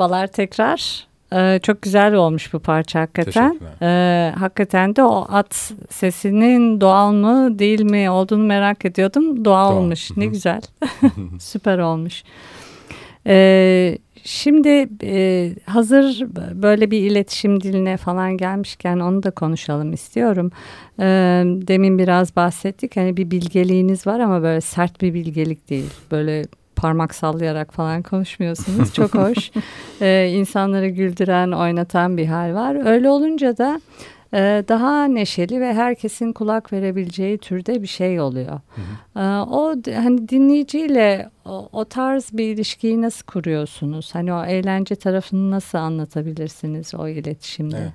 Merhabalar 0.00 0.26
tekrar. 0.26 1.06
Ee, 1.32 1.60
çok 1.62 1.82
güzel 1.82 2.14
olmuş 2.14 2.52
bu 2.52 2.58
parça 2.58 3.00
hakikaten. 3.00 3.60
Ee, 3.82 4.32
hakikaten 4.38 4.96
de 4.96 5.02
o 5.02 5.26
at 5.28 5.72
sesinin 5.90 6.80
doğal 6.80 7.12
mı 7.12 7.58
değil 7.58 7.80
mi 7.80 8.10
olduğunu 8.10 8.42
merak 8.44 8.84
ediyordum. 8.84 9.44
Doğal 9.44 9.72
Doğal. 9.72 9.76
olmuş. 9.76 10.16
Ne 10.16 10.26
güzel. 10.26 10.60
Süper 11.40 11.78
olmuş. 11.78 12.22
Ee, 13.26 13.98
şimdi 14.24 14.88
e, 15.02 15.50
hazır 15.66 16.26
böyle 16.54 16.90
bir 16.90 17.10
iletişim 17.10 17.60
diline 17.60 17.96
falan 17.96 18.36
gelmişken 18.36 18.98
onu 19.00 19.22
da 19.22 19.30
konuşalım 19.30 19.92
istiyorum. 19.92 20.50
Ee, 21.00 21.42
demin 21.46 21.98
biraz 21.98 22.36
bahsettik. 22.36 22.96
Hani 22.96 23.16
bir 23.16 23.30
bilgeliğiniz 23.30 24.06
var 24.06 24.20
ama 24.20 24.42
böyle 24.42 24.60
sert 24.60 25.00
bir 25.00 25.14
bilgelik 25.14 25.70
değil. 25.70 25.90
Böyle 26.10 26.44
parmak 26.80 27.14
sallayarak 27.14 27.74
falan 27.74 28.02
konuşmuyorsunuz. 28.02 28.94
Çok 28.94 29.14
hoş. 29.14 29.50
Ee, 30.00 30.32
insanları 30.34 30.88
güldüren, 30.88 31.52
oynatan 31.52 32.16
bir 32.16 32.26
hal 32.26 32.54
var. 32.54 32.86
Öyle 32.86 33.10
olunca 33.10 33.58
da 33.58 33.80
e, 34.34 34.64
daha 34.68 35.04
neşeli 35.04 35.60
ve 35.60 35.74
herkesin 35.74 36.32
kulak 36.32 36.72
verebileceği 36.72 37.38
türde 37.38 37.82
bir 37.82 37.86
şey 37.86 38.20
oluyor. 38.20 38.60
Ee, 39.16 39.20
o 39.50 39.74
hani 39.94 40.28
dinleyiciyle 40.28 41.30
o, 41.44 41.68
o 41.72 41.84
tarz 41.84 42.32
bir 42.32 42.54
ilişkiyi 42.54 43.02
nasıl 43.02 43.26
kuruyorsunuz? 43.26 44.14
Hani 44.14 44.32
o 44.32 44.44
eğlence 44.44 44.96
tarafını 44.96 45.50
nasıl 45.50 45.78
anlatabilirsiniz 45.78 46.94
o 46.94 47.08
iletişimde? 47.08 47.78
Evet. 47.78 47.92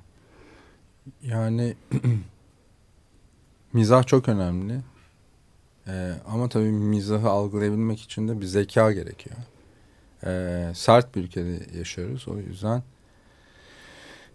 Yani 1.22 1.74
mizah 3.72 4.06
çok 4.06 4.28
önemli. 4.28 4.80
Ee, 5.88 6.12
ama 6.28 6.48
tabii 6.48 6.70
mizahı 6.70 7.28
algılayabilmek 7.28 8.00
için 8.00 8.28
de 8.28 8.40
bir 8.40 8.46
zeka 8.46 8.92
gerekiyor. 8.92 9.36
Ee, 10.24 10.72
sert 10.74 11.14
bir 11.16 11.22
ülkede 11.22 11.78
yaşıyoruz. 11.78 12.28
O 12.28 12.38
yüzden 12.38 12.82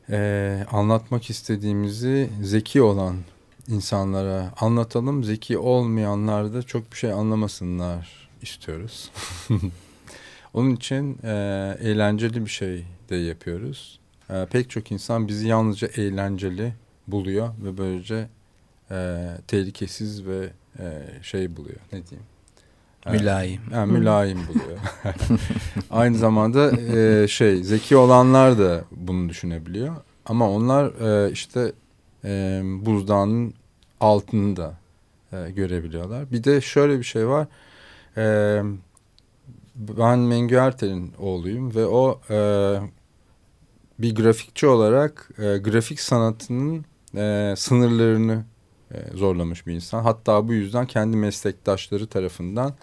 ee, 0.09 0.65
anlatmak 0.71 1.29
istediğimizi 1.29 2.29
zeki 2.43 2.81
olan 2.81 3.15
insanlara 3.67 4.53
anlatalım. 4.59 5.23
Zeki 5.23 5.57
olmayanlar 5.57 6.53
da 6.53 6.63
çok 6.63 6.91
bir 6.91 6.97
şey 6.97 7.11
anlamasınlar 7.11 8.29
istiyoruz. 8.41 9.11
Onun 10.53 10.75
için 10.75 11.17
e, 11.23 11.29
eğlenceli 11.81 12.45
bir 12.45 12.51
şey 12.51 12.85
de 13.09 13.15
yapıyoruz. 13.15 13.99
E, 14.29 14.45
pek 14.51 14.69
çok 14.69 14.91
insan 14.91 15.27
bizi 15.27 15.47
yalnızca 15.47 15.87
eğlenceli 15.87 16.73
buluyor 17.07 17.49
ve 17.63 17.77
böylece 17.77 18.27
e, 18.91 19.27
tehlikesiz 19.47 20.25
ve 20.25 20.49
e, 20.79 21.03
şey 21.21 21.55
buluyor. 21.55 21.79
Ne 21.93 22.07
diyeyim? 22.07 22.27
Mülayim. 23.09 23.61
yani 23.71 23.91
mülayim 23.91 24.39
buluyor. 24.47 24.79
Aynı 25.91 26.17
zamanda 26.17 26.71
e, 26.97 27.27
şey 27.27 27.63
zeki 27.63 27.97
olanlar 27.97 28.59
da 28.59 28.83
bunu 28.91 29.29
düşünebiliyor. 29.29 29.95
Ama 30.25 30.49
onlar 30.49 30.85
e, 30.85 31.31
işte 31.31 31.71
e, 32.23 32.61
buzdağının 32.63 33.53
altını 33.99 34.55
da 34.55 34.73
e, 35.33 35.51
görebiliyorlar. 35.51 36.31
Bir 36.31 36.43
de 36.43 36.61
şöyle 36.61 36.99
bir 36.99 37.03
şey 37.03 37.27
var. 37.27 37.47
E, 38.17 38.61
ben 39.75 40.19
Mengü 40.19 40.55
Ertel'in 40.55 41.13
oğluyum 41.19 41.75
ve 41.75 41.85
o 41.85 42.21
e, 42.29 42.37
bir 43.99 44.15
grafikçi 44.15 44.67
olarak 44.67 45.29
e, 45.37 45.57
grafik 45.57 45.99
sanatının 45.99 46.85
e, 47.15 47.53
sınırlarını 47.57 48.43
zorlamış 49.15 49.67
bir 49.67 49.73
insan. 49.73 50.03
Hatta 50.03 50.47
bu 50.47 50.53
yüzden 50.53 50.85
kendi 50.85 51.17
meslektaşları 51.17 52.07
tarafından 52.07 52.73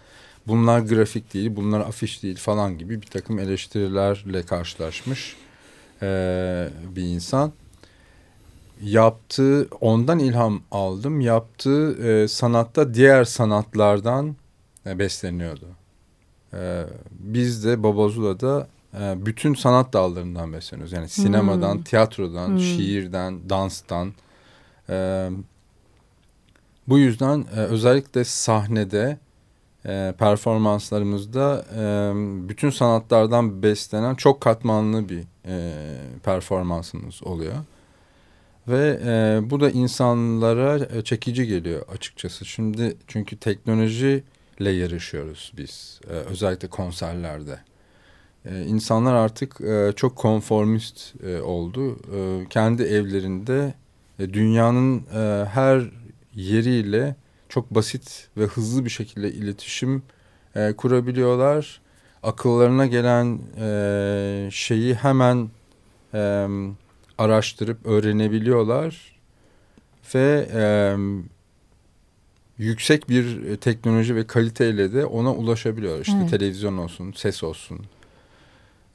bunlar 0.47 0.81
grafik 0.81 1.35
değil, 1.35 1.57
bunlar 1.57 1.81
afiş 1.81 2.23
değil 2.23 2.37
falan 2.37 2.79
gibi 2.79 3.03
bir 3.03 3.07
takım 3.07 3.39
eleştirilerle 3.39 4.43
karşılaşmış. 4.43 5.37
e, 6.03 6.69
bir 6.97 7.03
insan. 7.03 7.53
Yaptığı, 8.83 9.69
ondan 9.81 10.19
ilham 10.19 10.61
aldım. 10.71 11.21
Yaptığı 11.21 11.93
e, 12.09 12.29
sanatta 12.29 12.95
diğer 12.95 13.25
sanatlardan 13.25 14.37
e, 14.87 14.99
besleniyordu. 14.99 15.67
E, 16.55 16.85
biz 17.11 17.65
de 17.65 17.83
Babazula'da 17.83 18.69
e, 19.01 19.27
bütün 19.27 19.55
sanat 19.55 19.93
dallarından 19.93 20.53
besleniyoruz. 20.53 20.93
Yani 20.93 21.09
sinemadan, 21.09 21.75
Hmm. 21.75 21.83
tiyatrodan, 21.83 22.49
Hmm. 22.49 22.59
şiirden, 22.61 23.51
danstan. 23.51 24.13
Bu 26.89 26.99
yüzden 26.99 27.45
e, 27.57 27.61
özellikle 27.61 28.25
sahnede 28.25 29.19
e, 29.87 30.15
performanslarımızda 30.19 31.65
e, 31.77 31.83
bütün 32.49 32.71
sanatlardan 32.71 33.63
beslenen 33.63 34.15
çok 34.15 34.41
katmanlı 34.41 35.09
bir 35.09 35.25
e, 35.47 35.73
performansımız 36.25 37.23
oluyor. 37.23 37.55
Ve 38.69 39.01
e, 39.05 39.51
bu 39.51 39.61
da 39.61 39.71
insanlara 39.71 40.87
e, 40.97 41.05
çekici 41.05 41.47
geliyor 41.47 41.83
açıkçası. 41.89 42.45
Şimdi 42.45 42.97
çünkü 43.07 43.37
teknolojiyle 43.37 44.71
yarışıyoruz 44.71 45.53
biz 45.57 46.01
e, 46.11 46.13
özellikle 46.13 46.69
konserlerde. 46.69 47.59
E, 48.45 48.65
insanlar 48.65 49.15
artık 49.15 49.61
e, 49.61 49.93
çok 49.97 50.17
konformist 50.17 51.15
e, 51.25 51.41
oldu. 51.41 51.97
E, 52.17 52.49
kendi 52.51 52.83
evlerinde 52.83 53.75
e, 54.19 54.35
dünyanın 54.35 55.07
e, 55.15 55.45
her 55.45 55.91
yeriyle 56.35 57.17
çok 57.49 57.71
basit 57.71 58.29
ve 58.37 58.45
hızlı 58.45 58.85
bir 58.85 58.91
şekilde 58.91 59.33
iletişim 59.33 60.03
e, 60.57 60.73
kurabiliyorlar. 60.73 61.81
Akıllarına 62.23 62.87
gelen 62.87 63.39
e, 63.61 64.49
şeyi 64.53 64.95
hemen 64.95 65.49
e, 66.15 66.49
araştırıp 67.19 67.87
öğrenebiliyorlar 67.87 69.19
ve 70.15 70.49
e, 70.55 70.97
yüksek 72.59 73.09
bir 73.09 73.57
teknoloji 73.57 74.17
ve 74.17 74.27
kaliteyle 74.27 74.93
de 74.93 75.07
ona 75.07 75.35
ulaşabiliyorlar. 75.35 76.01
İşte 76.03 76.19
Evet. 76.21 76.31
televizyon 76.31 76.79
olsun, 76.79 77.13
ses 77.17 77.45
olsun. 77.45 77.81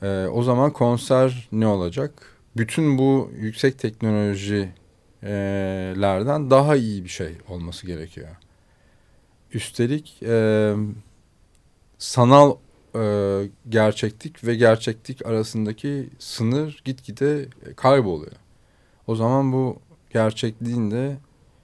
E, 0.02 0.28
o 0.28 0.43
zaman 0.43 0.74
konser 0.74 1.48
ne 1.52 1.67
olacak? 1.67 2.12
Bütün 2.58 2.98
bu 2.98 3.32
yüksek 3.39 3.80
teknolojilerden 5.23 6.49
daha 6.49 6.75
iyi 6.75 7.03
bir 7.03 7.09
şey 7.09 7.38
olması 7.47 7.88
gerekiyor. 7.88 8.27
Üstelik 9.53 10.23
e, 10.23 10.73
sanal 11.97 12.55
e, 12.95 13.49
gerçeklik 13.69 14.43
ve 14.43 14.55
gerçeklik 14.55 15.25
arasındaki 15.25 16.09
sınır 16.19 16.81
gitgide 16.86 17.47
kayboluyor. 17.75 18.36
O 19.07 19.15
zaman 19.15 19.53
bu 19.53 19.79
gerçekliğin 20.09 20.91
de 20.91 21.17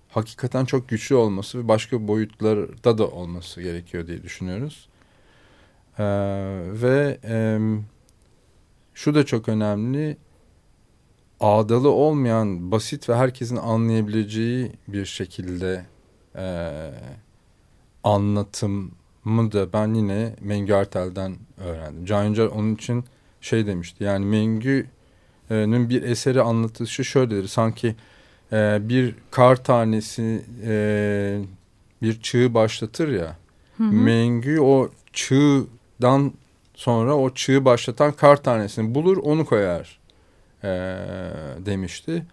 hakikaten 0.10 0.66
çok 0.66 0.90
güçlü 0.90 1.16
olması 1.16 1.60
ve 1.60 1.68
başka 1.68 2.08
boyutlarda 2.08 2.98
da 2.98 3.08
olması 3.08 3.62
gerekiyor 3.62 4.08
diye 4.08 4.24
düşünüyoruz. 4.24 4.90
E, 6.00 6.04
ve 6.82 7.18
e, 7.24 7.60
şu 8.94 9.16
da 9.16 9.26
çok 9.26 9.50
önemli. 9.50 10.18
Ağdalı 11.40 11.90
olmayan, 11.90 12.72
basit 12.72 13.10
ve 13.10 13.16
herkesin 13.16 13.56
anlayabileceği 13.56 14.72
bir 14.88 15.06
şekilde 15.06 15.86
e, 16.36 16.72
anlatımı 18.04 19.52
da 19.52 19.74
ben 19.74 19.94
yine 19.94 20.36
Mengü 20.42 20.74
Artel'den 20.74 21.36
öğrendim. 21.58 22.06
Can 22.06 22.24
Yücel 22.24 22.48
onun 22.48 22.76
için 22.76 23.04
şey 23.42 23.68
demişti. 23.68 24.04
Yani 24.04 24.26
Mengü'nün 24.26 25.90
bir 25.90 26.04
eseri 26.04 26.42
anlatışı 26.42 27.06
şöyledir. 27.06 27.48
Sanki 27.48 27.96
e, 28.52 28.80
bir 28.82 29.16
kar 29.32 29.64
tanesi 29.64 30.46
e, 30.64 31.42
bir 32.02 32.22
çığ 32.22 32.54
başlatır 32.54 33.08
ya. 33.08 33.38
Hı 33.78 33.84
hı. 33.84 33.92
Mengü 33.92 34.60
o 34.60 34.90
çığdan 35.14 36.34
sonra 36.76 37.16
o 37.16 37.34
çığı 37.34 37.66
başlatan 37.66 38.12
kar 38.12 38.44
tanesini 38.44 38.96
bulur 38.96 39.18
onu 39.18 39.46
koyar 39.46 39.99
e, 40.64 40.70
demişti. 41.66 42.26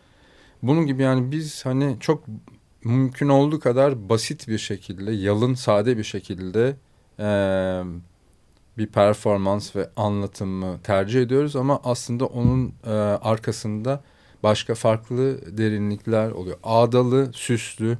Bunun 0.62 0.86
gibi 0.86 1.02
yani 1.02 1.32
biz 1.32 1.66
hani 1.66 1.96
çok 2.00 2.24
mümkün 2.84 3.28
olduğu 3.28 3.60
kadar 3.60 4.08
basit 4.08 4.48
bir 4.48 4.58
şekilde, 4.58 5.12
yalın, 5.12 5.54
sade 5.54 5.98
bir 5.98 6.04
şekilde 6.04 6.76
e, 7.18 7.28
bir 8.78 8.86
performans 8.86 9.76
ve 9.76 9.90
anlatımı 9.96 10.78
tercih 10.82 11.22
ediyoruz 11.22 11.56
ama 11.56 11.80
aslında 11.84 12.26
onun 12.26 12.72
e, 12.86 12.90
arkasında 12.90 14.00
başka 14.42 14.74
farklı 14.74 15.56
derinlikler 15.58 16.30
oluyor. 16.30 16.56
Ağdalı, 16.64 17.32
süslü, 17.32 17.98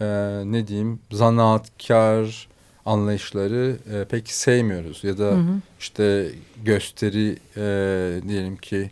e, 0.00 0.06
ne 0.44 0.66
diyeyim, 0.66 1.00
zanaatkar 1.12 2.48
anlayışları 2.86 3.76
e, 3.92 4.04
pek 4.04 4.28
sevmiyoruz 4.28 5.04
ya 5.04 5.18
da 5.18 5.24
Hı 5.24 5.34
hı. 5.34 5.60
işte 5.80 6.30
gösteri 6.64 7.38
e, 7.56 8.28
diyelim 8.28 8.56
ki 8.56 8.90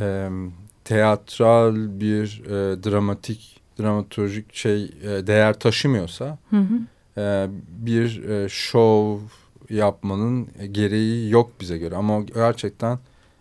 e, 0.00 0.28
teatral 0.84 2.00
bir 2.00 2.42
e, 2.46 2.82
dramatik 2.82 3.60
dramaturjik 3.80 4.54
şey 4.54 4.84
e, 4.84 5.26
değer 5.26 5.58
taşımıyorsa 5.58 6.38
Hı 6.50 6.56
hı. 6.56 6.78
e, 7.20 7.46
bir 7.68 8.24
e, 8.24 8.48
şov 8.48 9.18
yapmanın 9.70 10.48
gereği 10.72 11.30
yok 11.30 11.50
bize 11.60 11.78
göre 11.78 11.96
ama 11.96 12.20
gerçekten 12.20 12.98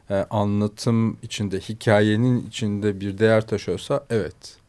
e, 0.10 0.16
anlatım 0.30 1.18
içinde 1.24 1.60
hikayenin 1.60 2.48
içinde 2.48 3.00
bir 3.00 3.18
değer 3.18 3.48
taşıyorsa 3.48 4.06
evet 4.10 4.63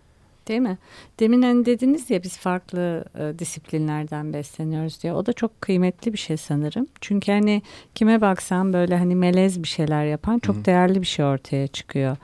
Değil 0.49 0.61
mi? 0.61 0.79
Demin 1.21 1.43
hani 1.43 1.67
dediniz 1.67 2.11
ya 2.11 2.23
biz 2.23 2.37
farklı 2.39 3.05
e, 3.19 3.39
disiplinlerden 3.39 4.33
besleniyoruz 4.33 5.03
diye. 5.03 5.13
O 5.13 5.27
da 5.27 5.33
çok 5.33 5.61
kıymetli 5.61 6.13
bir 6.13 6.19
şey 6.19 6.37
sanırım. 6.37 6.87
Çünkü 7.01 7.33
hani 7.33 7.63
kime 7.95 8.21
baksan 8.21 8.73
böyle 8.73 8.97
hani 8.97 9.15
melez 9.17 9.63
bir 9.63 9.69
şeyler 9.69 10.05
yapan 10.05 10.39
çok 10.39 10.57
Hı 10.57 10.61
hı. 10.61 10.65
değerli 10.65 11.01
bir 11.01 11.07
şey 11.07 11.25
ortaya 11.25 11.67
çıkıyor. 11.67 12.17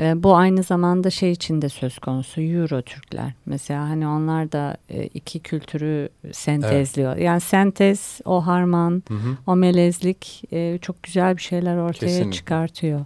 E, 0.00 0.22
bu 0.22 0.36
aynı 0.36 0.62
zamanda 0.62 1.10
şey 1.10 1.32
için 1.32 1.62
de 1.62 1.68
söz 1.68 1.98
konusu 1.98 2.40
Euro 2.40 2.82
Türkler. 2.82 3.32
Mesela 3.46 3.88
hani 3.88 4.06
onlar 4.08 4.52
da 4.52 4.76
e, 4.88 5.04
iki 5.04 5.40
kültürü 5.40 6.08
sentezliyor. 6.32 7.16
Yani 7.16 7.40
sentez, 7.40 8.20
o 8.24 8.46
harman, 8.46 9.02
Hı 9.08 9.14
hı. 9.14 9.36
o 9.46 9.56
melezlik 9.56 10.42
e, 10.52 10.78
çok 10.82 11.02
güzel 11.02 11.36
bir 11.36 11.42
şeyler 11.42 11.76
ortaya 11.76 12.06
Kesinlikle. 12.06 12.30
çıkartıyor. 12.32 13.04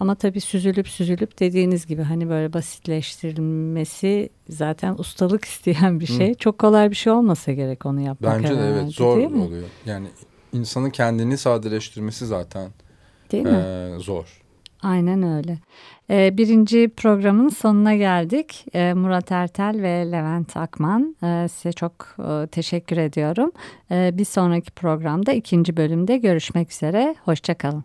Ama 0.00 0.14
tabii 0.14 0.40
süzülüp 0.40 0.88
süzülüp 0.88 1.38
dediğiniz 1.40 1.86
gibi 1.86 2.02
hani 2.02 2.28
böyle 2.28 2.52
basitleştirilmesi 2.52 4.28
zaten 4.48 4.94
ustalık 4.98 5.44
isteyen 5.52 6.00
bir 6.00 6.08
Hı. 6.08 6.12
şey. 6.12 6.34
Çok 6.34 6.58
kolay 6.58 6.90
bir 6.90 6.96
şey 6.96 7.12
olmasa 7.12 7.52
gerek 7.52 7.86
onu 7.86 8.00
yapmak 8.00 8.36
bence 8.38 8.54
de 8.54 8.58
herhalde, 8.58 8.80
evet 8.80 8.94
zor 8.94 9.16
değil 9.16 9.30
mi? 9.30 9.42
oluyor 9.42 9.66
yani 9.86 10.06
insanın 10.52 10.90
kendini 10.90 11.38
sadeleştirmesi 11.38 12.26
zaten 12.26 12.70
Değil 13.32 13.44
mi? 13.44 13.50
e, 13.50 13.98
zor. 13.98 14.42
Aynen 14.82 15.22
öyle. 15.22 15.58
Ee, 16.10 16.36
birinci 16.38 16.88
programın 16.96 17.48
sonuna 17.48 17.94
geldik. 17.96 18.64
Ee, 18.74 18.94
Murat 18.94 19.32
Ertel 19.32 19.82
ve 19.82 20.12
Levent 20.12 20.56
Akman 20.56 21.16
ee, 21.22 21.48
size 21.48 21.72
çok 21.72 22.16
e, 22.18 22.46
teşekkür 22.46 22.96
ediyorum. 22.96 23.52
Ee, 23.90 24.10
bir 24.14 24.24
sonraki 24.24 24.70
programda 24.70 25.32
ikinci 25.32 25.76
bölümde 25.76 26.16
görüşmek 26.16 26.72
üzere. 26.72 27.14
Hoşçakalın. 27.24 27.84